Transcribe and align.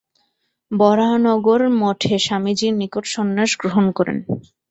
বরাহনগর 0.71 1.61
মঠে 1.79 2.15
স্বামীজীর 2.19 2.73
নিকট 2.81 3.03
সন্ন্যাস 3.07 3.51
গ্রহণ 3.61 3.85
করেন। 3.97 4.17